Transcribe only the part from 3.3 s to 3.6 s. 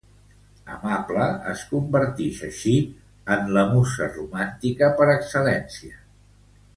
en